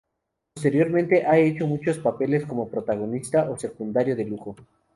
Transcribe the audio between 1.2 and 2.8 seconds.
ha hecho muchos papeles como